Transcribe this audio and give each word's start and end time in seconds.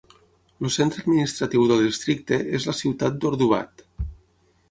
El 0.67 0.71
centre 0.75 1.03
administratiu 1.03 1.65
del 1.71 1.83
districte 1.89 2.41
és 2.59 2.67
la 2.69 2.75
ciutat 2.79 3.19
d'Ordubad. 3.21 3.85